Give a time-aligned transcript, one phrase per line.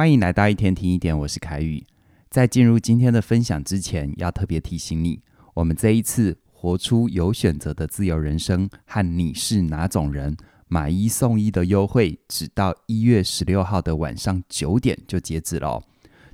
[0.00, 1.86] 欢迎来到一天听一点，我是凯宇。
[2.30, 5.20] 在进入今天的分享之前，要特别提醒你，
[5.52, 10.34] 我们这一次活出有选择的自由人生和你是哪种人
[10.68, 15.82] 买一送一的优惠，只到一月十六号的晚上九点就截止了。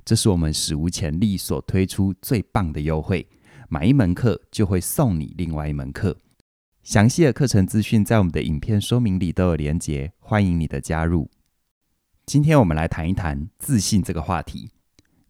[0.05, 3.27] 这是我们史无前例所推出最棒的优惠，
[3.67, 6.15] 买一门课就会送你另外一门课。
[6.83, 11.29] 详细的课程资讯在我们的影片说明里都有连结，欢迎你的加入。
[12.27, 14.71] 今天我们来谈一谈自信这个话题。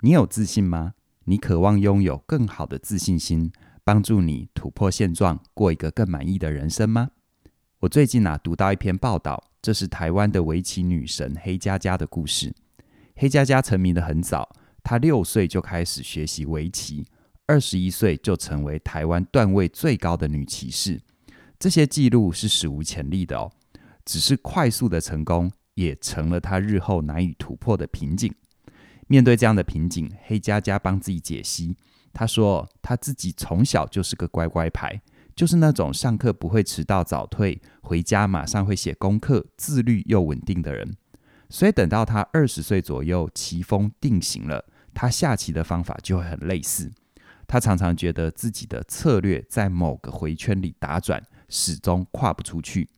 [0.02, 0.96] 你有自信吗？
[1.26, 3.52] 你渴望拥有更好的自信心，
[3.84, 7.12] 帮助你突破现状，过一个更满意的人生吗？
[7.82, 12.52] 我最近啊读到一篇报道，这是台湾的围棋女神黑佳佳的故事。
[13.16, 14.50] 黑佳佳成名得很早，
[14.82, 17.06] 她六岁就开始学习围棋，
[17.46, 21.00] 二十一岁就成为台湾段位最高的女棋士。
[21.60, 23.52] 这些记录是史无前例的哦，
[24.04, 28.34] 只是快速的成功也成了他日后难以突破的瓶颈。
[29.08, 31.78] 面对这样的瓶颈，黑佳佳帮自己解析。
[32.12, 35.00] 他说，他自己从小就是个乖乖牌，
[35.36, 40.96] 就是那种上课不会迟到早退，回家马上会写功课，自律又稳定的人。
[41.50, 46.92] 所以等到他二十岁左右，棋风定型了，他下棋的方法就会很类似。
[47.48, 51.24] 他常常觉得自己的策略在某个回圈里打转。
[51.50, 52.90] 始终跨不出去，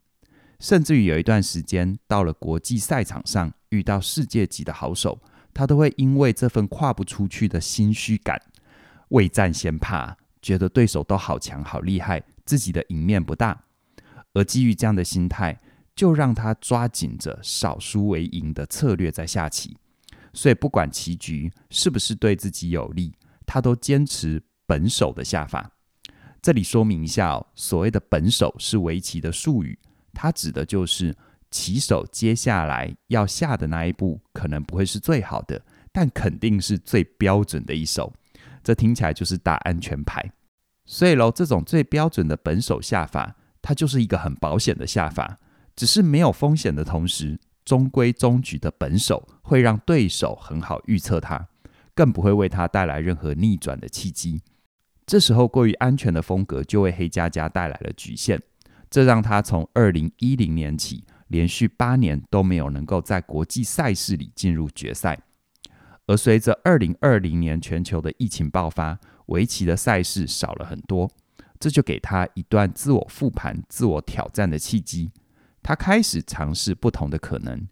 [0.59, 5.19] 甚至于有一段时间，到了国际赛场上遇到世界级的好手，
[5.53, 8.41] 他都会因为这份跨不出去的心虚感，
[9.09, 13.63] 未战先怕，觉得对手都好强好厉害，自己的赢面不大。
[14.33, 15.57] 而基于这样的心态，
[15.95, 19.77] 就让他抓紧着少输为赢的策略在下棋。
[20.33, 23.13] 所以不管棋局是不是对自己有利，
[23.45, 25.71] 他都坚持本手的下法。
[26.41, 29.77] 这里说明一下哦，所谓的本手是围棋的术语，
[30.21, 31.15] 它指的就是
[31.49, 35.61] 棋手接下来要下的那一步，可能不会是最好的，
[35.93, 38.11] 但肯定是最标准的一手。
[38.61, 40.29] 这听起来就是打安全牌。
[40.83, 45.39] 所以喽，这种最标准的本手下法，它就是一个很保险的下法，
[45.73, 51.47] 只是没有风险的同时，中规中矩的本手会让对手很好预测它，
[51.95, 54.41] 更不会为他带来任何逆转的契机。
[55.05, 58.41] 这时候过于安全的风格就为黑加加带来了局限，
[58.89, 65.19] 这让他从二零一零年起连续八年都没有能够在国际赛事里进入决赛。
[66.07, 71.09] 而随着二零二零年全球的疫情爆发，围棋的赛事少了很多，
[71.59, 75.11] 这就给他一段自我复盘、自我挑战的契机。
[75.61, 77.67] 他开始尝试不同的可能，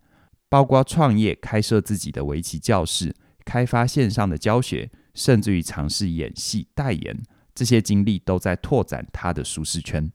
[0.50, 4.90] 包括创业、开设自己的围棋教室、开发线上的教学。
[5.16, 7.20] 甚至于尝试演戏、代言，
[7.56, 10.12] 这些经历都在拓展他的舒适圈。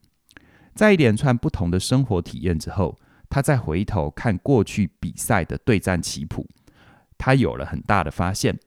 [0.74, 6.46] 在一连串不同的生活体验之后，他再回头看过去比赛的对战棋谱，
[7.16, 8.58] 他有了很大的发现。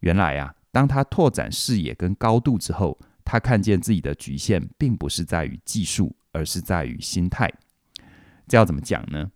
[0.00, 7.50] 原来啊，当他拓展视野跟高度之后，他看见自己的局限，并不是在于技术，而是在于心态。
[8.46, 9.30] 这要怎么讲呢？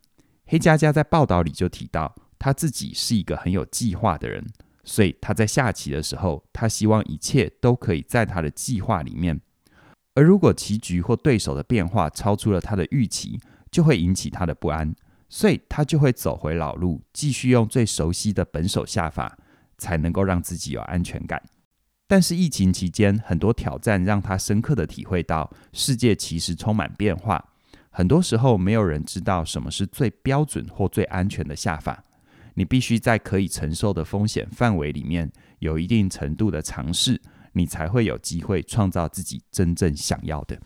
[0.46, 4.44] 黑佳佳在报道里就提到，他自己是一个很有计划的人。
[4.84, 9.40] 所以他在下棋的时候，他希望一切都可以在他的计划里面。
[10.18, 13.38] 而如果棋局或对手的变化超出了他的预期，
[13.70, 14.92] 就会引起他的不安。
[15.28, 19.38] 所以他就会走回老路，继续用最熟悉的本手下法，
[19.76, 21.40] 才能够让自己有安全感。
[22.08, 27.52] 但是疫情期间，很多挑战让他深刻的体会到，世界其实充满变化。
[27.90, 32.02] 很多时候，没有人知道什么是最标准或最安全的下法。
[32.54, 35.30] 你必须在可以承受的风险范围里面
[35.60, 37.20] 有一定程度的尝试，
[37.58, 40.58] 你才会有机会创造自己真正想要的。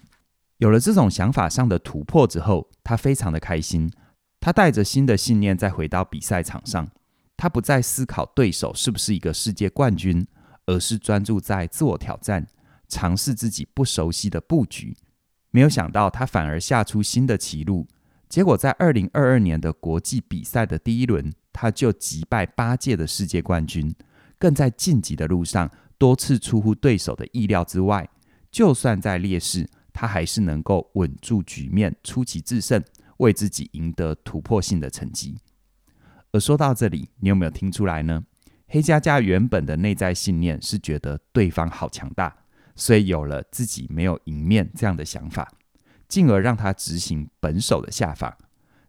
[0.58, 3.90] 有了这种想法上的突破之后，他非常的开心。
[4.38, 6.88] 他带着新的信念再回到比赛场上，
[7.36, 10.26] 他不再思考对手是不是一个世界冠军，
[10.66, 12.46] 而是专注在自我挑战，
[12.88, 14.96] 尝试自己不熟悉的布局。
[15.50, 17.86] 没有想到，他反而下出新的棋路。
[18.28, 23.94] 结果在二零二二年的国际比赛的第一轮，他就击败八届的世界冠军，
[24.38, 25.70] 更在晋级的路上
[26.02, 28.08] 多次出乎对手的意料之外。
[28.50, 32.82] 就算在劣势，他还是能够稳住局面，出奇制胜，
[33.18, 35.38] 为自己赢得突破性的成绩。
[36.32, 38.24] 而说到这里，你有没有听出来呢？
[38.66, 42.36] 黑佳佳原本的内在信念是觉得对方好强大，
[42.74, 45.52] 所以有了自己没有赢面这样的想法。
[46.08, 48.36] 进而让他执行本手的下法，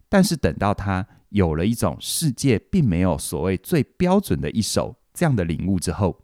[0.08, 6.20] 但是等到他有了一种世界并没有所谓最标准的一手这样的领悟之后，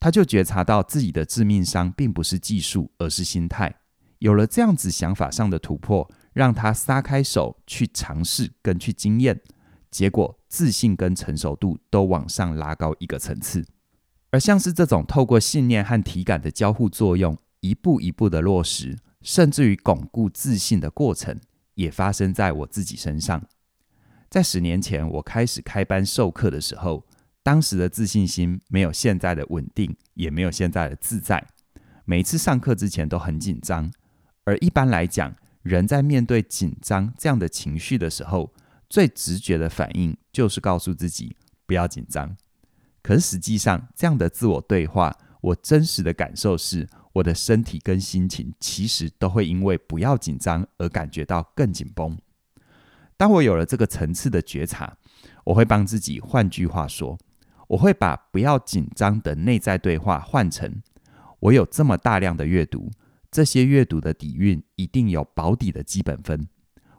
[0.00, 3.76] 他就觉察到自己的致命伤并不是技术，而是心态。
[4.18, 9.40] 有了这样子想法上的突破，让他撒开手去尝试跟去经验，
[9.90, 13.64] 结果自信跟成熟度都往上拉高一个层次。
[14.30, 21.38] 而像是这种透过信念和体感的交互作用，一步一步的落实，甚至于巩固自信的过程，
[21.74, 23.42] 也发生在我自己身上。
[24.28, 27.04] 在十年前，我开始开班授课的时候，
[27.42, 31.46] 当时的自信心没有现在的稳定，也没有现在的自在。
[32.04, 33.90] 每一次上课之前都很紧张，
[34.44, 38.52] 而一般来讲，人在面对紧张这样的情绪的时候，
[38.88, 41.34] 最直觉的反应就是告诉自己
[41.66, 42.36] 不要紧张。
[43.02, 52.18] 可是实际上，这样的自我对话，我真实的感受是，我的身体跟心情其实都会因为不要紧张而感觉到更紧绷。
[53.16, 54.96] 当我有了这个层次的觉察，
[55.44, 57.18] 我会帮自己换句话说，
[57.70, 60.82] 我会把不要紧张的内在对话换成：
[61.38, 62.90] 我有这么大量的阅读，
[63.30, 66.48] 这些阅读的底蕴一定有保底的基本分。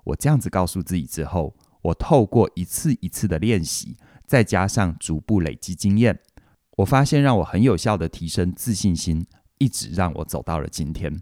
[0.05, 3.97] 我这样子告诉自己之后，我透过一次一次的练习。
[4.25, 6.21] 再加上逐步累积经验，
[6.77, 9.25] 我发现让我很有效地提升自信心，
[9.57, 11.21] 一直让我走到了今天。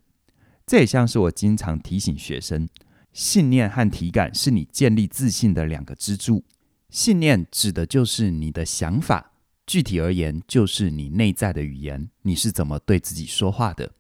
[0.68, 2.70] 这也像是我经常提醒学生，
[3.12, 6.46] 信念和体感是你建立自信的两个支柱。
[6.92, 9.32] 信念指的就是你的想法，
[9.70, 13.92] 具体而言就是你内在的语言，你是怎么对自己说话的；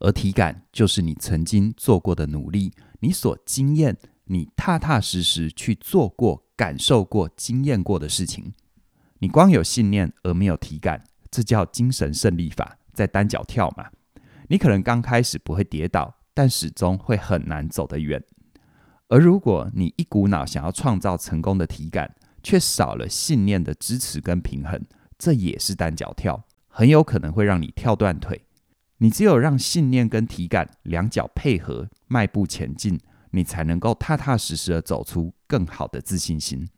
[0.00, 6.42] 而体感就是你曾经做过的努力，你所经验，你踏踏实实去做过。
[6.54, 8.52] 感受过、经验过的事情，
[9.18, 13.90] 你光有信念而没有体感，这叫精神胜利法，在单脚跳嘛。
[14.48, 18.22] 你可能刚开始不会跌倒，但始终会很难走得远。
[19.08, 22.14] 而如果你一股脑想要创造成功的体感，
[22.44, 24.80] 却少了信念的支持跟平衡，
[25.22, 28.42] 这也是单脚跳，很有可能会让你跳断腿。
[28.98, 32.98] 你只有让信念跟体感两脚配合，迈步前进。
[33.30, 36.68] 你才能够踏踏实实的走出更好的自信心。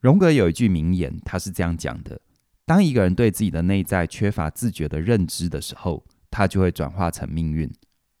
[0.00, 2.18] 荣格有一句名言，他是这样讲的：
[2.64, 7.70] 当一个人对自己的内在缺乏自觉的认知的时候，他就会转化成命运。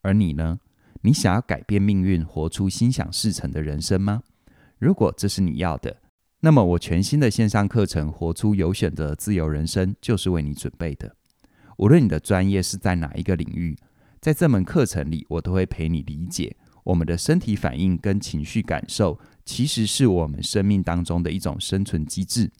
[0.02, 0.60] 而你呢？
[1.00, 4.22] 你想要改变命运，活出心想事成的人生吗？
[4.78, 5.96] 如果这是你要的，
[6.44, 11.16] 那么我全新的线上课程《活出有选择的自由人生》就是为你准备的。
[11.78, 13.74] 无论你的专业是在哪一个领域，
[14.20, 16.54] 在这门课程里，我都会陪你理解。
[16.82, 22.52] 我们的身体反应跟情绪感受，其实是我们生命当中的一种生存机制。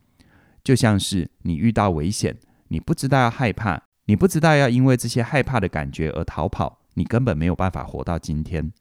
[0.62, 2.34] 就像是你遇到危险，
[2.69, 8.72] 你不知道要害怕，你不知道要因为这些害怕的感觉而逃跑，你根本没有办法活到今天。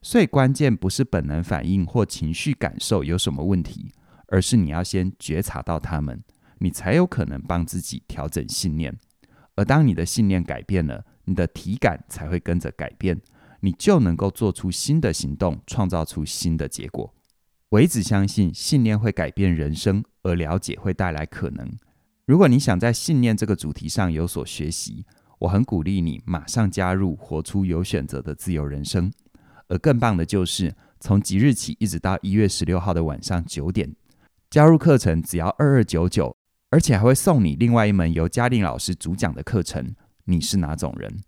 [0.00, 3.90] 所以关键不是本能反应或情绪感受有什么问题，
[4.28, 6.22] 而是你要先觉察到他们，
[6.58, 8.96] 你才有可能帮自己调整信念。
[9.56, 13.20] 而当你的信念改变了，你的体感才会跟着改变。
[13.60, 17.14] 你就能够做出新的行动，创造出新的结果。
[17.70, 21.72] 我一直相信信念会改变人生，而了解会带来可能。
[22.26, 25.06] 如果你想在信念这个主题上有所学习，
[25.38, 29.10] 我很鼓励你马上加入，活出有选择的自由人生。
[29.68, 33.90] 而更棒的就是，从即日起一直到一月十六号的晚上九点，
[34.54, 36.36] 加入课程只要二二九九，
[36.70, 39.96] 而且还会送你另外一门由嘉玲老师主讲的课程。
[40.26, 41.24] 你是哪种人？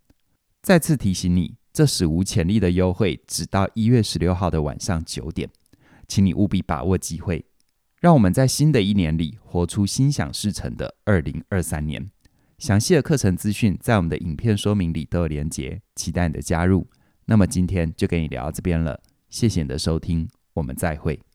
[0.62, 1.56] 再次提醒你。
[1.72, 5.50] 这史无前例的优惠，只到一月十六号的晚上九点，
[6.06, 7.44] 请你务必把握机会，
[8.00, 12.08] 让我们在新的一年里活出心想事成的二零二三年。
[12.58, 16.86] 详细的课程资讯在我们的影片说明里都有连结，期待你的加入。
[17.24, 21.25] 那么今天就跟你聊到这边了，谢谢你的收听，我们再会。